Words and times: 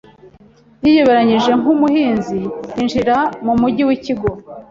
Yiyoberanyije 0.83 1.51
nk'umuhinzi, 1.59 2.39
yinjira 2.75 3.17
mu 3.45 3.53
mujyi 3.61 3.83
w'ikigo. 3.87 4.29